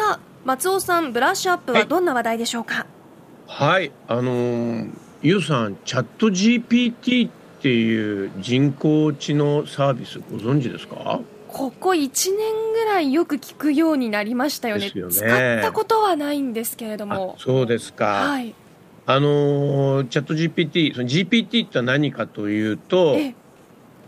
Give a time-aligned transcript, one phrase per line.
[0.00, 2.86] さあ松尾さんブラッシュアップはどんな話題でしょうか？
[3.46, 7.30] はいあのー、ゆうさんチャット GPT っ
[7.60, 11.20] ていう人工知能サービスご存知ですか？
[11.48, 15.26] ここ1年ぐらいよく聞くようになりましたよね、ね、使
[15.58, 17.36] ったことはないんですけれども。
[17.38, 18.54] そうですか、はい、
[19.04, 23.18] あのチャット GPT その GPT って何かというと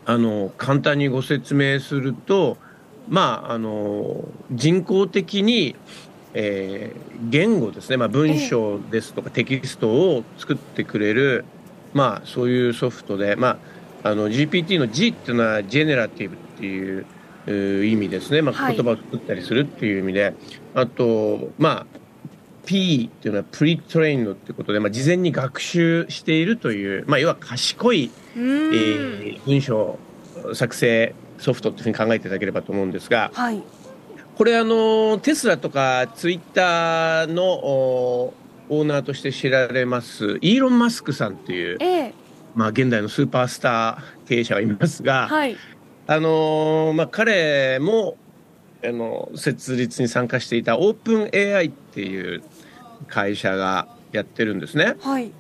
[0.06, 2.56] あの簡単にご説明すると
[3.08, 5.76] まああの人工的に
[6.34, 11.44] えー、言語ですね、まあ、文章ですとかテキストを作ってくれる、
[11.92, 13.58] まあ、そういうソフトで、ま
[14.02, 16.98] あ、あの GPT の G っていうのはジェネラティブってい
[17.80, 20.34] う意味ですね、まあ、言葉を作ったりするっていう意味で、はい、
[20.74, 21.86] あと、まあ、
[22.64, 29.98] P っていうのはプリトレインドってことで、まあ、事前に学習しているという、まあ、要は賢い、えー、文章
[30.54, 33.62] 作成ソフトっていうふうに考えていただければと思うんですが、はい。
[34.36, 42.14] これあのテスラとかツイッターのオーナーとして知られますイーロン・マスクさんっていう、ええ、
[42.54, 45.56] まあ、現代のスーパースター経営者がいますが、はい、
[46.06, 48.16] あのまあ、彼も
[48.84, 52.42] あの設立に参加していたオープン AI っていう
[53.08, 54.96] 会社がやってるんですね。
[55.00, 55.30] はい、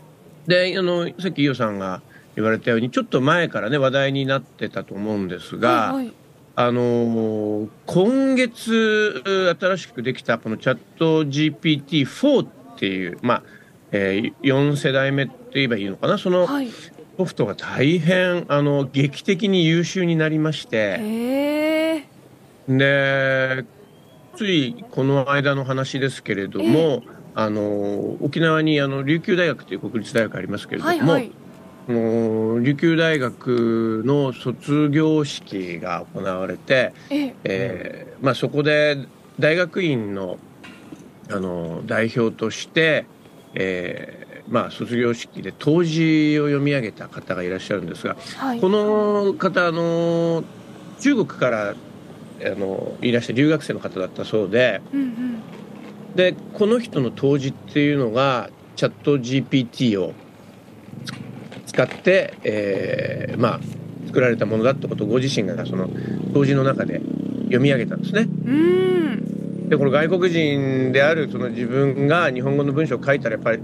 [0.46, 2.02] であのさっき伊代さんが
[2.36, 6.12] 言われたようにちょっと前からね話題になってたと思うんですが、はいはい。
[6.54, 13.42] あの今月新しくできたこのチャット GPT-4 っていう、まあ
[13.90, 16.46] えー、4世代目って言えばいいのかなその
[17.16, 22.04] ソフトが大変あの劇的に優秀になりまして、
[22.68, 23.64] で
[24.36, 27.02] ついこの間の話ですけれども、
[27.34, 31.32] あの沖縄にあの琉球大学という国立大学ありますけれども、はいはい
[31.88, 38.16] の琉球大学の卒業式が行われて、ええ。
[38.20, 39.06] ー、まあ、そこで
[39.38, 40.38] 大学院の
[41.30, 43.06] あの代表として、
[43.54, 50.44] えーまあ、卒業式で答辞を読み上げた方がいらっしゃるんですが、はい、この方あの
[51.00, 51.74] 中国からあ
[52.50, 55.42] のいらっしゃる留学生の方だったそうで、うんうん、
[56.16, 60.12] でこの人の答辞っていうのがチャット GPT を
[61.72, 63.60] 使って、えー、まあ
[64.06, 65.88] 作られたものだってことをご自身がその
[66.34, 67.00] 当時の中で
[67.44, 68.28] 読み上げたんですね。
[69.68, 73.60] でこの外国人であるその自分が日本語の文章を書いたらやっぱり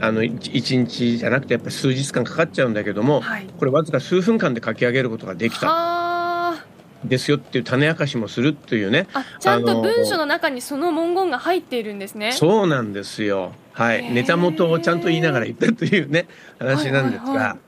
[0.00, 6.56] あの1日じゃなくてやっぱり数日間かかっちゃうんだけども、はい、これわずか数分間で書き上げることができた。
[7.04, 9.06] ですよっていう種明かしもするっていうね。
[9.12, 12.32] あちゃんと文章の中にその文言が入っているんですね。
[12.32, 14.12] そうなんですよはい。
[14.12, 16.26] ネタ元をちゃんと言いながら言ったというね
[16.58, 17.58] 話なんですが、はいはいはい、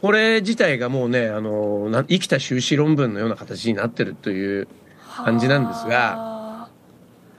[0.00, 4.68] これ自体がもうねあの生きた修士論文のような形になってるという
[5.16, 6.68] 感じなんですが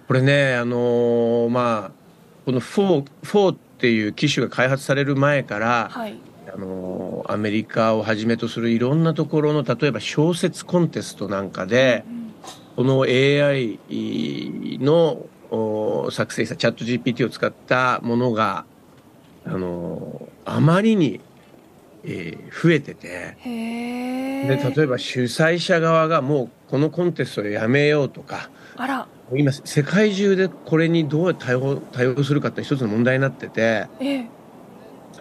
[0.07, 2.01] これねあのまあ
[2.45, 6.15] この4、4っていう機種が開発される前から、はい。
[6.53, 12.03] あのアメリカをはじめとするいろんなところの例えば小説コンテストなんかで、
[12.75, 13.79] この AI
[14.81, 15.25] の
[16.11, 18.65] 作成したチャット GPT を使ったものが
[19.45, 21.19] あのあまりに、
[22.03, 23.37] えー、増えてて。
[24.41, 28.49] で例えば主催者側がもうこのコンテストでやめようとか
[29.35, 33.87] 今世界中でこれにどう対応対応するかって一つの問題になってて。
[33.99, 34.27] えー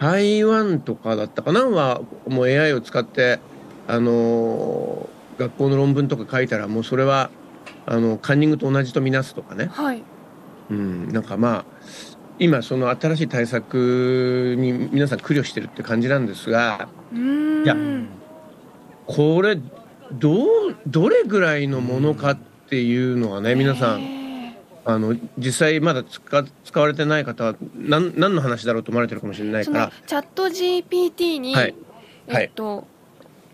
[0.01, 1.65] 台湾とかだったかな？
[1.67, 3.39] はもう AI を使って
[3.87, 7.29] あの学校の論文とか書いたらもうそれは
[7.85, 10.03] あのカンニングと同じとみなすとかね、はい、
[10.71, 11.65] うん、なんかまあ
[12.39, 17.75] 今その新しい対策に皆さん苦慮してるって感じなんですがいや
[19.05, 19.59] これ
[20.13, 20.47] どう
[20.87, 22.37] どれぐらいのものかっ
[22.69, 24.55] ていうのはね皆さん
[24.85, 29.91] あの実際まだ使使われてない方は何何の話だろうと思われてるかもしれないから。
[30.07, 31.75] チャット GPT に、はい、
[32.27, 32.85] えっと、はい、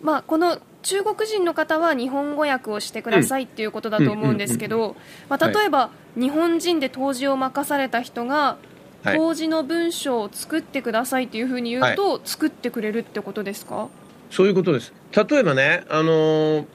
[0.02, 0.58] まあ、この
[0.88, 4.96] 中国人の方は日本語訳をしてくださいっていうことだと思うんですけど、
[5.28, 8.58] まあ、例えば、はい、日本人で答辞を任された人が
[9.04, 13.90] 答辞の文章を作ってくださいっていうふうに言うと、作ってくれるってことですか？
[14.32, 14.94] そういうことです。
[15.14, 16.66] 例えばね、あのー、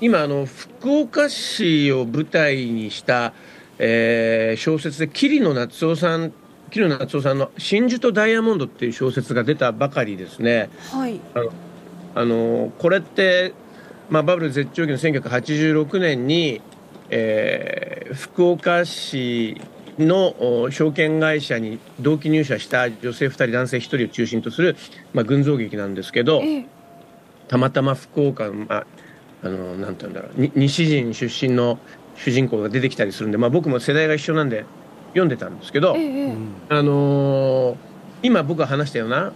[0.00, 3.32] 今あの福岡市を舞台にした
[3.78, 6.32] えー、小説で桐野夏夫さん
[6.70, 10.70] 桐野夏夫さんの「真珠とダイヤモンド」っていう小説が出たばかりですね。
[10.92, 11.20] はい、
[12.14, 13.52] あのこれって、
[14.08, 16.60] まあ、バブル絶頂期の1986年に、
[17.10, 19.60] えー、福岡市
[19.98, 24.76] の証券会社に同期入社した女性2人男性1人を中心とする、
[25.12, 26.66] まあ、群像劇なんですけど、え
[27.48, 28.86] たまたま福岡の、まあ
[29.42, 31.78] あのなんて言うんだろう西陣出身の
[32.16, 34.64] 主人公が出てきたりするんで、まあ、僕も世代が一緒なんで
[35.08, 36.34] 読んでたんですけど、ええ、
[36.70, 37.76] あのー、
[38.22, 39.32] 今僕が話したような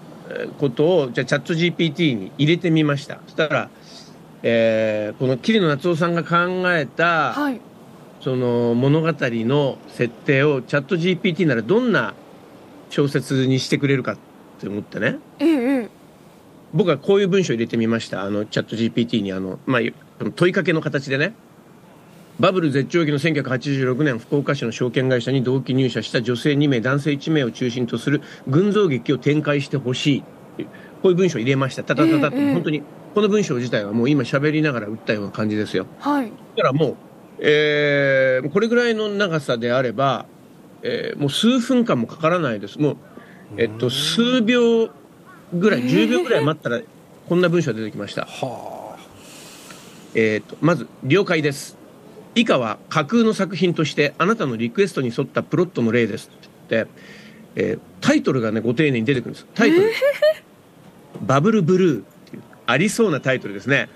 [0.59, 3.21] ことをじゃあチャット GPT に入れてみました。
[3.27, 3.71] そしたら、
[4.43, 6.37] えー、この桐野夏夫さんが考
[6.73, 7.61] えた、はい、
[8.21, 12.15] その物語の設定をチャット GPT ならどんな
[12.89, 14.19] 小説にしてくれるかっ
[14.61, 15.47] て思ってね、え
[15.83, 15.89] え、
[16.73, 18.23] 僕はこういう文章を入れてみました。
[18.23, 19.81] あのチャット GPT にあの、まあ、
[20.35, 21.35] 問いかけの形でね。
[22.39, 30.25] バブル絶頂期の1986年福岡市の証券会社に同期入社した女性2名男性1名を中心とする群像劇を展開してほし
[30.59, 30.65] い。
[31.03, 31.85] こういう文章を入れました。
[31.85, 32.83] たたたたって、えー、本当に
[33.15, 35.87] この文章自体はもう今喋りながら打ったような感じですよ。
[35.99, 36.97] はい、だからもう、
[37.41, 40.27] えー、これぐらいの長さであれば、
[40.83, 42.79] えー、もう数分間もかからないです。
[42.79, 42.97] もう、
[43.57, 44.91] えっと、数秒
[45.53, 46.81] ぐらい10秒ぐらい待ったら
[47.29, 48.23] こんな文章が出てきました。
[48.27, 49.01] はあ、
[50.15, 51.77] えっとまず「了解です」
[52.37, 56.51] 以下は架空の作品としてあなたのリクエストに沿ったプロットの例ですって。
[56.71, 56.91] 言って、
[57.57, 59.47] えー、タイトルがねご丁寧に出てくるんです。
[59.55, 59.91] タイトル
[61.27, 62.05] 「バブルブルー」
[62.71, 63.89] ありそうなタイトルですね。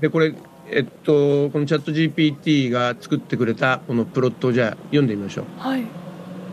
[0.00, 0.34] でこれ
[0.70, 5.84] えっとこのチャット GPT が作ってくれたこのプロットをじゃあ読んでみましょう、はい、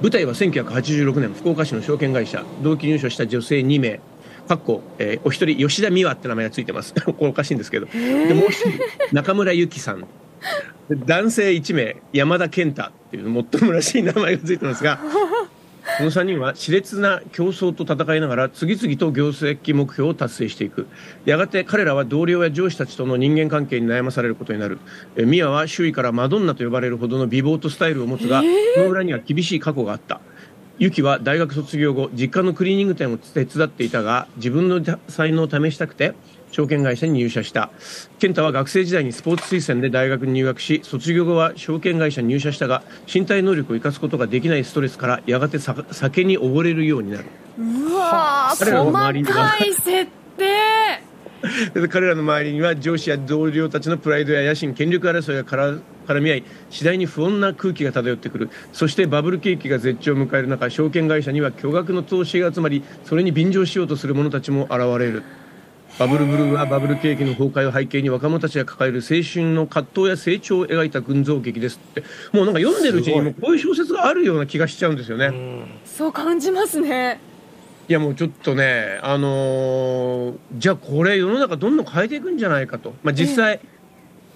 [0.01, 2.44] 舞台は1986年福岡市の証券会社。
[2.62, 4.00] 同期入所した女性2名。
[4.48, 6.94] かっこ、えー、お一人吉田美和って名前がついてます。
[7.06, 7.86] これおかしいんですけど。
[7.86, 8.72] でもう一人
[9.13, 10.06] 中村由紀さん。
[10.92, 15.00] 男性1名山田健太っていうもっともらしい名前がついてますが
[15.98, 20.88] この3人は熾烈な競争と戦いながら次々と業績目標を達成していく。
[21.25, 24.80] やがて彼らは同僚や上司たちとの人間関係に悩まされることになる。
[25.16, 28.42] 美和は周囲からマドンナと呼ばれるほどの美貌とスタイルを持つが
[28.75, 30.19] その裏には厳しい過去があった。
[30.80, 36.16] ユキは大学卒業後実家のクリーニング店を手伝っていたが自分の才能を試したくて
[36.53, 37.71] 証券会社に入社した。
[38.19, 47.25] 健太は学生時代にスポーツ推薦で大学に入学し卒業後は証券会社に入社したが身体能力を生かすことができないストレスからやがて酒に溺れるようになる。
[47.57, 50.05] うわ細かい設
[50.38, 51.03] 定。
[51.89, 55.73] 彼らの周りには 上司や同僚たちのプライドや野心権力争いがから
[56.07, 58.50] 絡み合い次第に不穏な空気が漂ってくる。
[58.73, 65.23] そしてバブル景気が絶頂を迎える中証券会社には巨額の投資が集まりそれに便乗しようとする者たちも現れる
[66.00, 72.04] バブルブルーはバブル景気の崩壊を背景に若者たちが抱える青春の葛藤や成長を描いた群像劇ですって。
[72.31, 75.31] もうなんか読んでるうちにもこういう小説があるような気がしちゃうんですよね。
[75.86, 77.19] そう感じますね。
[77.88, 83.60] いやもうちょっとね、あのー、じゃあこれ世の中どんどん変えていくんじゃないかと、まあ、実際、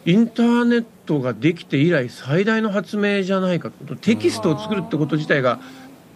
[0.05, 3.95] インターネットができて以来最大の発明じゃないかと。
[3.95, 5.59] テキストを作るってこと自体が、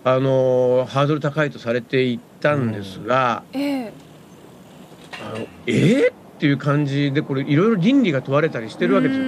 [0.04, 3.92] あのー、ハードル高いとされていたんですが、うん、えー、
[5.22, 9.26] あのえー、っていう感じでこれいろいろ倫理が問われたりしてるわけですよ。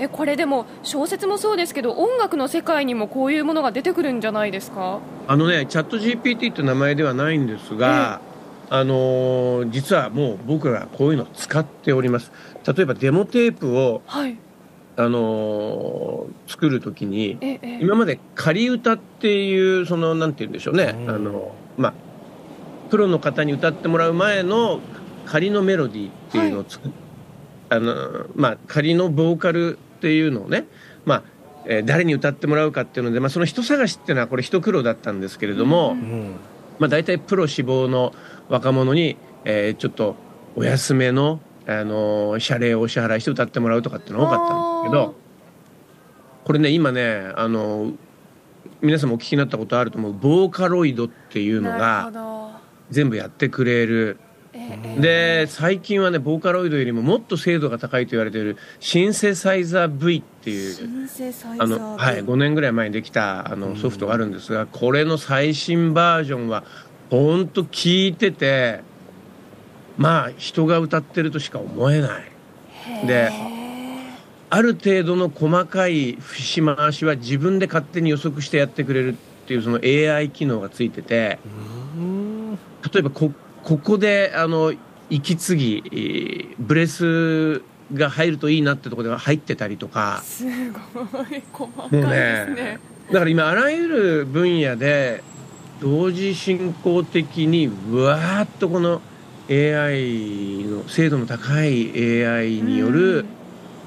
[0.00, 5.00] えこれでも小説もそうですけど音楽の世界にもこういうものが出てくるんじゃないですか？
[5.26, 8.28] あのねチャット GPT って名前ではないんですが、え
[8.70, 12.32] あのー、実はもう僕らこういうのを使っております。
[12.66, 14.36] 例えばデモテープを、はい。
[15.00, 21.94] あのー、作るときに、ええ、今まで仮歌っていうそのなんて言うんでしょうね、うん、あのまあ
[22.90, 24.80] プロの方に歌ってもらう前の
[25.28, 26.92] 仮のメロディーっていうのをはい、
[27.70, 30.66] あのまあ仮のボーカルっていうのをね、
[31.04, 31.22] まあ
[31.66, 36.36] えー、誰に歌ってもらうかっていうので、まあ、その人探しっていうのはこれ一苦労だったんですけれども、うん、
[36.78, 38.14] まあ、大体プロ志望の
[38.48, 40.16] 若者に、えー、ちょっと
[40.56, 45.14] お安めの、あの謝礼をお支払いして歌ってもらうとかっていうのが多かったんですけど
[46.44, 47.92] これね今ねあの
[48.80, 52.58] 皆さんもお聞きになったことあると思うボーカロイドっていうのが
[52.90, 54.18] 全部やってくれる
[54.98, 61.08] で最近はねボーカロイドよりももっと精度が高いと言われているシンセサイザー V っていう
[61.58, 66.64] あの、はい、5年ぐらい前にできたあのソフトがあるんですがこれの最新バージョンは
[67.10, 68.80] 本当聞いてて
[69.96, 73.06] まあ人が歌ってるとしか思えない。
[73.06, 73.30] で
[74.50, 81.38] ある程度の細かい節回しは自分で勝手に予測してやってくれるっていうその AI 機能がついてて
[82.92, 83.32] 例えばこ
[83.64, 84.72] ここであの
[85.10, 87.62] 息継ぎブレス
[87.94, 90.22] が入るといいなってところでは入ってたりとか。
[90.24, 90.50] すご
[91.24, 91.42] い。
[91.52, 95.22] 細かいですね、ね、だから今あらゆる分野で
[95.80, 99.00] 同時進行的にうわーっとこの
[99.48, 103.24] AI の精度の高い AI による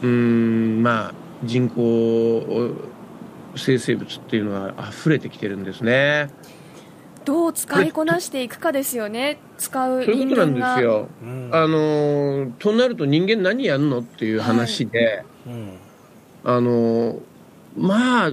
[0.02, 1.14] うんまあ
[1.44, 2.74] 人工
[3.56, 6.30] 生成物っていうのは溢れてきてるんですね。
[7.26, 11.08] どう使いこなしていくかですよね、使うそういうことなんですよ。
[11.52, 15.26] あのとなると人間何やるのっていう話で、はい、
[16.46, 17.20] あの
[17.78, 18.32] まあ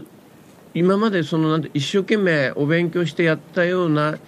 [0.74, 4.18] 今までそのなんて一生懸命お勉強してやったような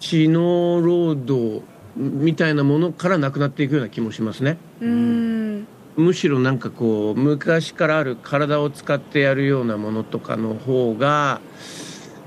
[0.00, 1.62] 知能労働
[1.96, 4.58] みたいなものからなくなっていくような気もしますね。
[4.80, 5.66] うん。
[5.96, 11.40] むしろなんかこう昔からある体を使ってやるようなものとかの方が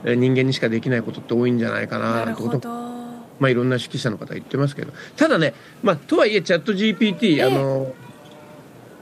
[0.03, 2.67] 人間にしかできないことって多いんじゃないかなってこと。
[2.67, 4.93] まあいろんな指揮者の方言ってますけど。
[5.15, 7.93] ただね、まあ、とはいえチャット GPT あの、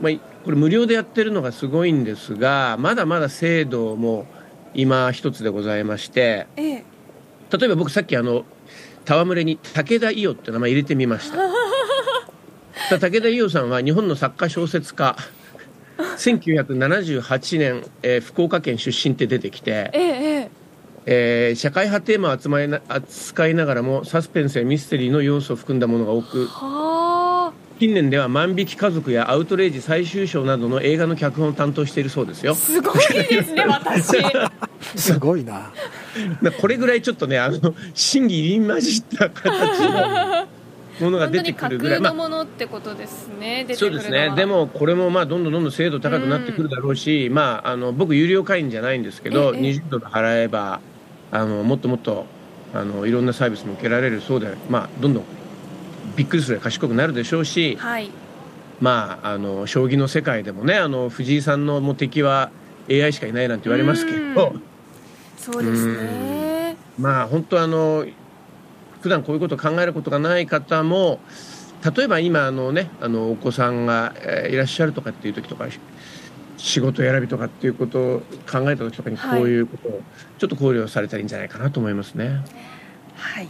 [0.01, 0.13] まあ、
[0.46, 4.27] これ無料でやってるのがすごいんですがまだまだ精度も
[4.74, 6.84] 今一つでございまして、例
[7.65, 8.46] えば僕さっきあの
[9.06, 11.38] 戯れに武田伊代って名前入れてみました。
[12.98, 15.18] 武田伊代さんは日本の作家小説家
[16.18, 20.38] 1978年、えー、福岡県出身って出てきて、ええ
[21.12, 26.48] えー、社会派テーマを扱いな扱いながらもサスペンスやミステリーの要素を含んだものが多く
[27.80, 32.54] 近年では「万引き家族」や「アウトレイジ最終章」などの映画の脚本を担当しているそうですよ。
[32.54, 32.98] すごい
[33.28, 34.18] ですね私。
[34.96, 35.72] すごいな。
[36.62, 40.48] これぐらいちょっとねあの真偽入り混じった形の
[41.06, 44.32] ものが出てくるぐらい、まあ、ものってことですね、そうですね。
[44.36, 50.82] でもこれもまあどんどんどんどん精度高くなってくるだろうし、うん、まあ、あの僕有料会員じゃないんですけど、ええ、20ドル払えば
[51.31, 52.25] あのもっともっと
[52.74, 55.24] あのいろんなサービスも受けられるそうで、まあ、どんどん
[56.15, 58.09] びっくりする賢くなるでしょうし、はい、
[58.79, 62.51] まああの将棋の世界でもねあの藤井さんのも敵は
[62.89, 64.53] AI しかいないなんて言われますけど。
[65.38, 66.75] そうですね。
[67.00, 68.05] まあ本当あの
[69.01, 71.19] 普段こういうことを考えることがない方も
[71.95, 74.13] 例えば今あのねあのお子さんが
[74.50, 75.67] いらっしゃるとかっていう時とか
[76.60, 78.20] 仕事選びとかっていうことを
[78.51, 80.01] 考えた時とかにこういうことを
[80.38, 82.44] ちょっと考慮されたらいいんじゃないかなと思いますね。
[83.16, 83.48] はい。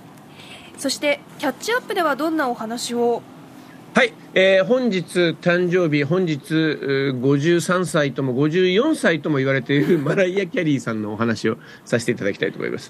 [0.78, 3.22] そしてキャッチアップではどんなお話を？
[3.96, 12.88] はい、えー、本日誕生日本日53歳とも54歳とも言われているマライア・キャリーさんのお話をさせていただきたいと思います。